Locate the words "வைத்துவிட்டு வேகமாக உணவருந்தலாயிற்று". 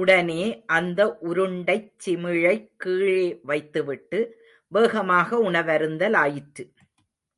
3.42-6.64